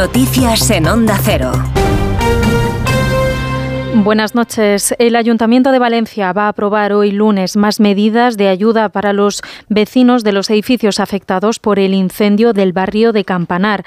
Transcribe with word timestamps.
Noticias 0.00 0.70
en 0.70 0.86
Onda 0.86 1.18
Cero. 1.22 1.52
Buenas 3.96 4.34
noches. 4.34 4.94
El 4.98 5.14
Ayuntamiento 5.14 5.72
de 5.72 5.78
Valencia 5.78 6.32
va 6.32 6.46
a 6.46 6.48
aprobar 6.48 6.94
hoy 6.94 7.10
lunes 7.10 7.54
más 7.54 7.80
medidas 7.80 8.38
de 8.38 8.48
ayuda 8.48 8.88
para 8.88 9.12
los 9.12 9.42
vecinos 9.68 10.24
de 10.24 10.32
los 10.32 10.48
edificios 10.48 11.00
afectados 11.00 11.58
por 11.58 11.78
el 11.78 11.92
incendio 11.92 12.54
del 12.54 12.72
barrio 12.72 13.12
de 13.12 13.26
Campanar. 13.26 13.84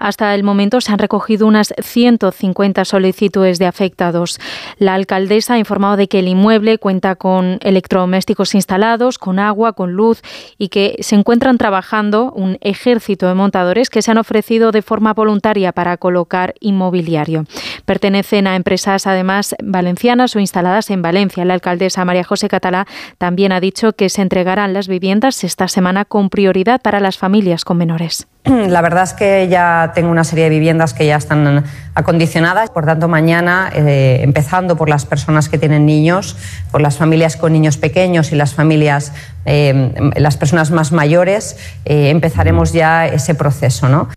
Hasta 0.00 0.34
el 0.34 0.42
momento 0.42 0.80
se 0.80 0.92
han 0.92 0.98
recogido 0.98 1.46
unas 1.46 1.74
150 1.78 2.84
solicitudes 2.86 3.58
de 3.58 3.66
afectados. 3.66 4.40
La 4.78 4.94
alcaldesa 4.94 5.54
ha 5.54 5.58
informado 5.58 5.96
de 5.96 6.08
que 6.08 6.20
el 6.20 6.28
inmueble 6.28 6.78
cuenta 6.78 7.16
con 7.16 7.58
electrodomésticos 7.60 8.54
instalados, 8.54 9.18
con 9.18 9.38
agua, 9.38 9.74
con 9.74 9.92
luz 9.92 10.22
y 10.56 10.68
que 10.68 10.96
se 11.00 11.16
encuentran 11.16 11.58
trabajando 11.58 12.32
un 12.32 12.56
ejército 12.62 13.28
de 13.28 13.34
montadores 13.34 13.90
que 13.90 14.00
se 14.00 14.10
han 14.10 14.16
ofrecido 14.16 14.72
de 14.72 14.80
forma 14.80 15.12
voluntaria 15.12 15.72
para 15.72 15.98
colocar 15.98 16.54
inmobiliario. 16.60 17.44
Pertenecen 17.90 18.46
a 18.46 18.54
empresas 18.54 19.08
además 19.08 19.56
valencianas 19.60 20.36
o 20.36 20.38
instaladas 20.38 20.90
en 20.90 21.02
Valencia. 21.02 21.44
La 21.44 21.54
alcaldesa 21.54 22.04
María 22.04 22.22
José 22.22 22.46
Catalá 22.48 22.86
también 23.18 23.50
ha 23.50 23.58
dicho 23.58 23.94
que 23.94 24.08
se 24.10 24.22
entregarán 24.22 24.72
las 24.72 24.86
viviendas 24.86 25.42
esta 25.42 25.66
semana 25.66 26.04
con 26.04 26.30
prioridad 26.30 26.80
para 26.80 27.00
las 27.00 27.18
familias 27.18 27.64
con 27.64 27.78
menores. 27.78 28.28
La 28.44 28.80
verdad 28.80 29.02
es 29.02 29.12
que 29.12 29.48
ya 29.48 29.90
tengo 29.92 30.08
una 30.08 30.22
serie 30.22 30.44
de 30.44 30.50
viviendas 30.50 30.94
que 30.94 31.04
ya 31.04 31.16
están 31.16 31.64
acondicionadas, 31.96 32.70
por 32.70 32.86
tanto 32.86 33.08
mañana, 33.08 33.72
eh, 33.74 34.20
empezando 34.22 34.76
por 34.76 34.88
las 34.88 35.04
personas 35.04 35.48
que 35.48 35.58
tienen 35.58 35.84
niños, 35.84 36.36
por 36.70 36.80
las 36.80 36.96
familias 36.96 37.36
con 37.36 37.52
niños 37.52 37.76
pequeños 37.76 38.30
y 38.30 38.36
las 38.36 38.54
familias, 38.54 39.12
eh, 39.46 40.12
las 40.14 40.36
personas 40.36 40.70
más 40.70 40.92
mayores, 40.92 41.56
eh, 41.86 42.10
empezaremos 42.10 42.72
ya 42.72 43.08
ese 43.08 43.34
proceso, 43.34 43.88
¿no? 43.88 44.08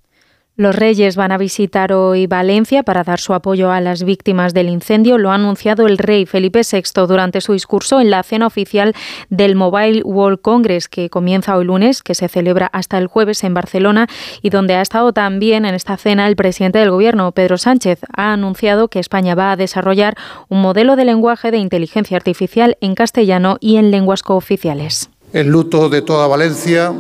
Los 0.56 0.76
Reyes 0.76 1.16
van 1.16 1.32
a 1.32 1.40
visitar 1.40 1.94
hoy 1.94 2.28
Valencia 2.28 2.84
para 2.84 3.04
dar 3.04 3.20
su 3.20 3.34
apoyo 3.34 3.72
a 3.72 3.82
las 3.82 4.04
víctimas 4.04 4.54
del 4.54 4.70
incendio. 4.70 5.18
Lo 5.18 5.32
ha 5.32 5.36
anunciado 5.36 5.88
el 5.88 5.98
rey 5.98 6.28
Felipe 6.28 6.62
VI 6.62 7.08
durante 7.08 7.42
su 7.42 7.54
discurso 7.54 8.00
en 8.00 8.12
la 8.12 8.22
cena 8.22 8.46
oficial 8.46 8.94
del 9.32 9.56
Mobile 9.56 10.04
World 10.04 10.42
Congress, 10.42 10.88
que 10.88 11.10
comienza 11.10 11.58
hoy 11.58 11.66
lunes, 11.66 12.04
que 12.04 12.14
se 12.14 12.28
celebra 12.28 12.68
hasta 12.68 13.00
el 13.00 13.08
jueves 13.08 13.44
en 13.44 13.56
Barcelona 13.56 14.06
y 14.44 14.52
donde 14.52 14.76
ha 14.76 14.84
estado 14.84 15.12
también 15.12 15.66
en 15.66 15.74
esta 15.74 15.98
cena 15.98 16.28
el 16.28 16.36
presidente 16.36 16.78
del 16.78 16.92
gobierno, 16.92 17.32
Pedro 17.32 17.58
Sánchez. 17.58 18.02
Ha 18.16 18.34
anunciado 18.34 18.90
que 18.90 19.00
España 19.00 19.34
va 19.34 19.54
a 19.54 19.58
desarrollar 19.58 20.16
un 20.50 20.62
modelo 20.62 20.96
de 20.96 21.06
lenguaje 21.06 21.50
de 21.50 21.58
inteligencia 21.58 22.16
artificial 22.16 22.78
en 22.80 22.94
castellano 22.94 23.58
y 23.60 23.78
en 23.78 23.90
lenguas 23.90 24.22
cooficiales. 24.22 25.10
El 25.34 25.48
luto 25.48 25.90
de 25.90 26.04
toda 26.04 26.28
Valencia 26.28 26.94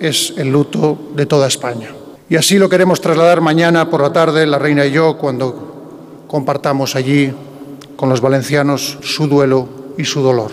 es 0.00 0.34
el 0.36 0.50
luto 0.50 0.98
de 1.14 1.24
toda 1.24 1.46
España. 1.46 1.95
Y 2.28 2.36
así 2.36 2.58
lo 2.58 2.68
queremos 2.68 3.00
trasladar 3.00 3.40
mañana 3.40 3.88
por 3.88 4.02
la 4.02 4.12
tarde, 4.12 4.46
la 4.46 4.58
reina 4.58 4.84
y 4.84 4.90
yo, 4.90 5.16
cuando 5.16 6.24
compartamos 6.26 6.96
allí 6.96 7.32
con 7.94 8.08
los 8.08 8.20
valencianos 8.20 8.98
su 9.02 9.28
duelo 9.28 9.68
y 9.96 10.04
su 10.04 10.22
dolor. 10.22 10.50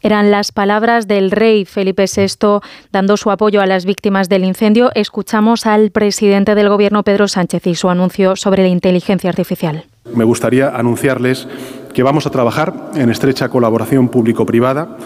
Eran 0.00 0.30
las 0.30 0.52
palabras 0.52 1.06
del 1.06 1.30
rey 1.30 1.64
Felipe 1.64 2.06
VI 2.06 2.60
dando 2.92 3.16
su 3.16 3.30
apoyo 3.30 3.60
a 3.60 3.66
las 3.66 3.84
víctimas 3.84 4.28
del 4.28 4.44
incendio. 4.44 4.90
Escuchamos 4.94 5.66
al 5.66 5.90
presidente 5.90 6.54
del 6.54 6.68
Gobierno, 6.68 7.02
Pedro 7.02 7.28
Sánchez, 7.28 7.66
y 7.66 7.74
su 7.74 7.90
anuncio 7.90 8.36
sobre 8.36 8.62
la 8.62 8.68
inteligencia 8.68 9.28
artificial. 9.28 9.84
Me 10.14 10.24
gustaría 10.24 10.68
anunciarles 10.68 11.46
que 11.92 12.02
vamos 12.02 12.26
a 12.26 12.30
trabajar 12.30 12.72
en 12.94 13.10
estrecha 13.10 13.48
colaboración 13.48 14.08
público-privada 14.08 14.96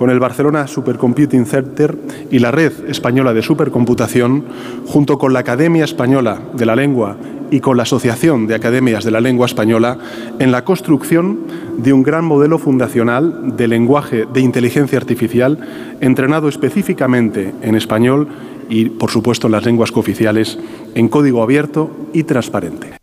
con 0.00 0.08
el 0.08 0.18
Barcelona 0.18 0.66
Supercomputing 0.66 1.44
Center 1.44 1.94
y 2.30 2.38
la 2.38 2.50
Red 2.50 2.88
Española 2.88 3.34
de 3.34 3.42
Supercomputación, 3.42 4.46
junto 4.86 5.18
con 5.18 5.34
la 5.34 5.40
Academia 5.40 5.84
Española 5.84 6.40
de 6.54 6.64
la 6.64 6.74
Lengua 6.74 7.18
y 7.50 7.60
con 7.60 7.76
la 7.76 7.82
Asociación 7.82 8.46
de 8.46 8.54
Academias 8.54 9.04
de 9.04 9.10
la 9.10 9.20
Lengua 9.20 9.44
Española, 9.44 9.98
en 10.38 10.52
la 10.52 10.64
construcción 10.64 11.40
de 11.76 11.92
un 11.92 12.02
gran 12.02 12.24
modelo 12.24 12.58
fundacional 12.58 13.58
de 13.58 13.68
lenguaje 13.68 14.24
de 14.24 14.40
inteligencia 14.40 14.96
artificial 14.96 15.58
entrenado 16.00 16.48
específicamente 16.48 17.52
en 17.60 17.74
español 17.74 18.28
y, 18.70 18.86
por 18.86 19.10
supuesto, 19.10 19.48
en 19.48 19.52
las 19.52 19.66
lenguas 19.66 19.92
cooficiales, 19.92 20.58
en 20.94 21.08
código 21.08 21.42
abierto 21.42 21.90
y 22.14 22.22
transparente. 22.22 22.99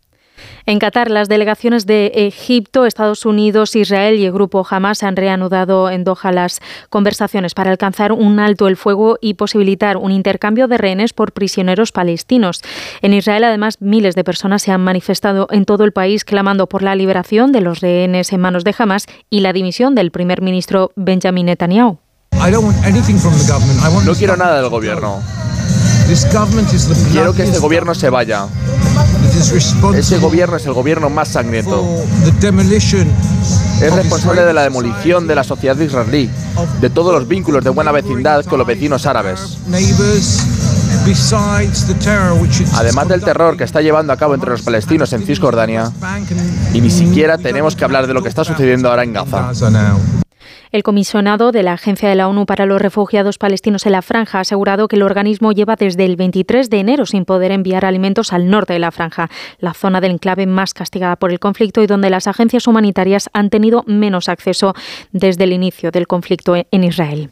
En 0.68 0.78
Qatar, 0.78 1.10
las 1.10 1.30
delegaciones 1.30 1.86
de 1.86 2.12
Egipto, 2.14 2.84
Estados 2.84 3.24
Unidos, 3.24 3.74
Israel 3.74 4.16
y 4.16 4.26
el 4.26 4.32
grupo 4.32 4.66
Hamas 4.68 5.02
han 5.02 5.16
reanudado 5.16 5.88
en 5.88 6.04
Doha 6.04 6.30
las 6.30 6.60
conversaciones 6.90 7.54
para 7.54 7.70
alcanzar 7.70 8.12
un 8.12 8.38
alto 8.38 8.68
el 8.68 8.76
fuego 8.76 9.16
y 9.22 9.32
posibilitar 9.32 9.96
un 9.96 10.12
intercambio 10.12 10.68
de 10.68 10.76
rehenes 10.76 11.14
por 11.14 11.32
prisioneros 11.32 11.90
palestinos. 11.90 12.60
En 13.00 13.14
Israel, 13.14 13.44
además, 13.44 13.78
miles 13.80 14.14
de 14.14 14.24
personas 14.24 14.60
se 14.60 14.70
han 14.70 14.82
manifestado 14.82 15.48
en 15.50 15.64
todo 15.64 15.84
el 15.84 15.92
país 15.92 16.26
clamando 16.26 16.66
por 16.66 16.82
la 16.82 16.94
liberación 16.94 17.50
de 17.50 17.62
los 17.62 17.80
rehenes 17.80 18.30
en 18.34 18.40
manos 18.42 18.62
de 18.62 18.74
Hamas 18.76 19.06
y 19.30 19.40
la 19.40 19.54
dimisión 19.54 19.94
del 19.94 20.10
primer 20.10 20.42
ministro 20.42 20.92
Benjamin 20.96 21.46
Netanyahu. 21.46 21.96
No 24.04 24.14
quiero 24.14 24.36
nada 24.36 24.60
del 24.60 24.68
gobierno. 24.68 25.22
Quiero 27.10 27.32
que 27.32 27.44
este 27.44 27.58
gobierno 27.58 27.94
se 27.94 28.10
vaya. 28.10 28.48
Ese 29.94 30.18
gobierno 30.18 30.56
es 30.56 30.66
el 30.66 30.72
gobierno 30.72 31.10
más 31.10 31.28
sangriento. 31.28 31.84
Es 33.80 33.92
responsable 33.94 34.42
de 34.42 34.52
la 34.52 34.62
demolición 34.62 35.26
de 35.26 35.34
la 35.34 35.44
sociedad 35.44 35.76
israelí, 35.78 36.28
de 36.80 36.90
todos 36.90 37.12
los 37.12 37.28
vínculos 37.28 37.62
de 37.62 37.70
buena 37.70 37.92
vecindad 37.92 38.44
con 38.44 38.58
los 38.58 38.66
vecinos 38.66 39.06
árabes. 39.06 39.58
Además 42.74 43.08
del 43.08 43.22
terror 43.22 43.56
que 43.56 43.64
está 43.64 43.80
llevando 43.80 44.12
a 44.12 44.16
cabo 44.16 44.34
entre 44.34 44.50
los 44.50 44.62
palestinos 44.62 45.12
en 45.12 45.24
Cisjordania, 45.24 45.92
y 46.74 46.80
ni 46.80 46.90
siquiera 46.90 47.38
tenemos 47.38 47.76
que 47.76 47.84
hablar 47.84 48.06
de 48.06 48.14
lo 48.14 48.22
que 48.22 48.28
está 48.28 48.44
sucediendo 48.44 48.88
ahora 48.90 49.04
en 49.04 49.12
Gaza. 49.12 49.50
El 50.70 50.82
comisionado 50.82 51.50
de 51.50 51.62
la 51.62 51.72
Agencia 51.72 52.08
de 52.08 52.14
la 52.14 52.28
ONU 52.28 52.44
para 52.44 52.66
los 52.66 52.80
Refugiados 52.80 53.38
Palestinos 53.38 53.86
en 53.86 53.92
la 53.92 54.02
Franja 54.02 54.38
ha 54.38 54.40
asegurado 54.42 54.86
que 54.86 54.96
el 54.96 55.02
organismo 55.02 55.52
lleva 55.52 55.76
desde 55.76 56.04
el 56.04 56.16
23 56.16 56.68
de 56.68 56.78
enero 56.78 57.06
sin 57.06 57.24
poder 57.24 57.52
enviar 57.52 57.86
alimentos 57.86 58.32
al 58.32 58.50
norte 58.50 58.74
de 58.74 58.78
la 58.78 58.90
Franja, 58.90 59.30
la 59.58 59.72
zona 59.72 60.00
del 60.00 60.12
enclave 60.12 60.46
más 60.46 60.74
castigada 60.74 61.16
por 61.16 61.32
el 61.32 61.38
conflicto 61.38 61.82
y 61.82 61.86
donde 61.86 62.10
las 62.10 62.26
agencias 62.26 62.66
humanitarias 62.66 63.30
han 63.32 63.48
tenido 63.48 63.82
menos 63.86 64.28
acceso 64.28 64.74
desde 65.12 65.44
el 65.44 65.52
inicio 65.52 65.90
del 65.90 66.06
conflicto 66.06 66.54
en 66.56 66.84
Israel. 66.84 67.30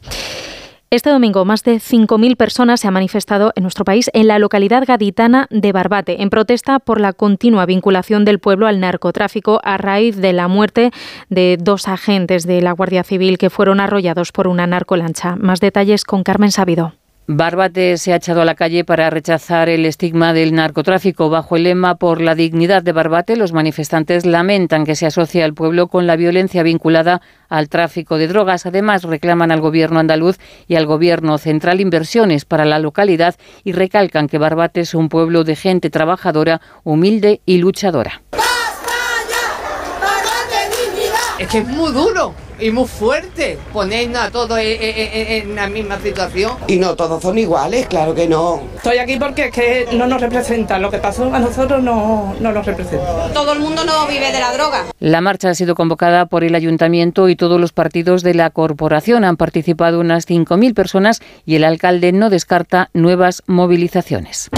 Este 0.89 1.09
domingo, 1.09 1.43
más 1.43 1.65
de 1.65 1.81
5.000 1.81 2.37
personas 2.37 2.79
se 2.79 2.87
han 2.87 2.93
manifestado 2.93 3.51
en 3.57 3.63
nuestro 3.63 3.83
país 3.83 4.09
en 4.13 4.27
la 4.27 4.39
localidad 4.39 4.85
gaditana 4.87 5.47
de 5.49 5.73
Barbate, 5.73 6.21
en 6.21 6.29
protesta 6.29 6.79
por 6.79 7.01
la 7.01 7.11
continua 7.11 7.65
vinculación 7.65 8.23
del 8.23 8.39
pueblo 8.39 8.67
al 8.67 8.79
narcotráfico 8.79 9.59
a 9.65 9.75
raíz 9.75 10.15
de 10.15 10.31
la 10.31 10.47
muerte 10.47 10.91
de 11.27 11.57
dos 11.59 11.89
agentes 11.89 12.47
de 12.47 12.61
la 12.61 12.71
Guardia 12.71 13.03
Civil 13.03 13.37
que 13.37 13.49
fueron 13.49 13.81
arrollados 13.81 14.31
por 14.31 14.47
una 14.47 14.65
narcolancha. 14.65 15.35
Más 15.35 15.59
detalles 15.59 16.05
con 16.05 16.23
Carmen 16.23 16.53
Sabido. 16.53 16.93
Barbate 17.29 17.97
se 17.97 18.13
ha 18.13 18.15
echado 18.15 18.41
a 18.41 18.45
la 18.45 18.55
calle 18.55 18.85
para 18.85 19.09
rechazar 19.09 19.67
el 19.67 19.85
estigma 19.85 20.31
del 20.31 20.53
narcotráfico. 20.53 21.29
Bajo 21.29 21.57
el 21.57 21.63
lema 21.63 21.95
Por 21.95 22.21
la 22.21 22.35
dignidad 22.35 22.83
de 22.83 22.93
Barbate, 22.93 23.35
los 23.35 23.51
manifestantes 23.51 24.25
lamentan 24.25 24.85
que 24.85 24.95
se 24.95 25.07
asocie 25.07 25.43
al 25.43 25.53
pueblo 25.53 25.89
con 25.89 26.07
la 26.07 26.15
violencia 26.15 26.63
vinculada 26.63 27.21
al 27.49 27.67
tráfico 27.67 28.17
de 28.17 28.29
drogas. 28.29 28.65
Además, 28.65 29.03
reclaman 29.03 29.51
al 29.51 29.59
gobierno 29.59 29.99
andaluz 29.99 30.37
y 30.69 30.75
al 30.75 30.85
gobierno 30.85 31.37
central 31.37 31.81
inversiones 31.81 32.45
para 32.45 32.63
la 32.63 32.79
localidad 32.79 33.35
y 33.65 33.73
recalcan 33.73 34.29
que 34.29 34.37
Barbate 34.37 34.79
es 34.79 34.93
un 34.93 35.09
pueblo 35.09 35.43
de 35.43 35.57
gente 35.57 35.89
trabajadora, 35.89 36.61
humilde 36.85 37.41
y 37.45 37.57
luchadora. 37.57 38.21
Es 41.39 41.47
que 41.49 41.59
es 41.59 41.67
muy 41.67 41.91
duro 41.91 42.33
y 42.59 42.71
muy 42.71 42.87
fuerte 42.87 43.59
ponernos 43.71 44.21
a 44.21 44.31
todos 44.31 44.57
en, 44.59 45.55
la 45.55 45.67
misma 45.67 45.99
situación. 45.99 46.53
Y 46.67 46.77
no 46.77 46.95
todos 46.95 47.21
son 47.21 47.37
iguales, 47.37 47.85
claro 47.87 48.15
que 48.15 48.27
no. 48.27 48.61
Estoy 48.75 48.97
aquí 48.97 49.17
porque 49.17 49.45
es 49.45 49.51
que 49.51 49.87
no 49.93 50.07
nos 50.07 50.19
representa, 50.19 50.79
lo 50.79 50.89
que 50.89 50.97
pasó 50.97 51.31
a 51.33 51.39
nosotros 51.39 51.83
no, 51.83 52.35
no 52.39 52.51
nos 52.51 52.65
representa. 52.65 53.31
Todo 53.33 53.53
el 53.53 53.59
mundo 53.59 53.83
no 53.85 54.07
vive 54.07 54.31
de 54.31 54.39
la 54.39 54.51
droga. 54.53 54.85
La 54.99 55.21
marcha 55.21 55.49
ha 55.49 55.55
sido 55.55 55.75
convocada 55.75 56.25
por 56.25 56.43
el 56.43 56.55
ayuntamiento 56.55 57.29
y 57.29 57.35
todos 57.35 57.61
los 57.61 57.71
partidos 57.71 58.23
de 58.23 58.33
la 58.33 58.49
corporación. 58.49 59.23
Han 59.23 59.37
participado 59.37 59.99
unas 59.99 60.27
5.000 60.27 60.73
personas 60.73 61.21
y 61.45 61.55
el 61.55 61.63
alcalde 61.63 62.11
no 62.11 62.29
descarta 62.31 62.89
nuevas 62.93 63.43
movilizaciones. 63.45 64.49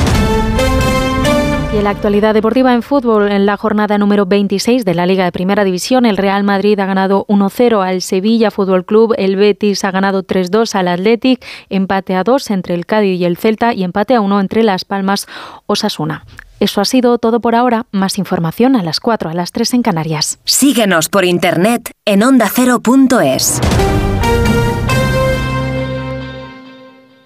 Y 1.71 1.77
en 1.77 1.83
la 1.83 1.91
actualidad 1.91 2.33
deportiva 2.33 2.73
en 2.73 2.81
fútbol, 2.81 3.31
en 3.31 3.45
la 3.45 3.55
jornada 3.55 3.99
número 3.99 4.25
26 4.25 4.85
de 4.85 4.95
la 4.95 5.05
Liga 5.05 5.25
de 5.25 5.31
Primera 5.31 5.63
División, 5.63 6.07
el 6.07 6.17
Real 6.17 6.43
Madrid 6.43 6.79
ha 6.79 6.87
ganado 6.87 7.25
1-0 7.27 7.85
al 7.85 8.01
Sevilla 8.01 8.49
Fútbol 8.49 8.85
Club, 8.85 9.13
el 9.19 9.35
Betis 9.35 9.83
ha 9.83 9.91
ganado 9.91 10.23
3-2 10.23 10.73
al 10.73 10.87
Athletic, 10.87 11.45
empate 11.69 12.15
a 12.15 12.23
2 12.23 12.49
entre 12.49 12.73
el 12.73 12.87
Cádiz 12.87 13.19
y 13.19 13.25
el 13.25 13.37
Celta 13.37 13.75
y 13.75 13.83
empate 13.83 14.15
a 14.15 14.21
1 14.21 14.39
entre 14.39 14.63
Las 14.63 14.83
Palmas 14.83 15.27
Osasuna. 15.67 16.25
Eso 16.59 16.81
ha 16.81 16.85
sido 16.85 17.19
todo 17.19 17.39
por 17.39 17.53
ahora. 17.53 17.85
Más 17.91 18.17
información 18.17 18.75
a 18.75 18.81
las 18.81 18.99
4, 18.99 19.29
a 19.29 19.33
las 19.35 19.51
3 19.51 19.75
en 19.75 19.81
Canarias. 19.83 20.39
Síguenos 20.45 21.07
por 21.07 21.23
internet 21.23 21.91
en 22.03 22.23
ondacero.es. 22.23 23.61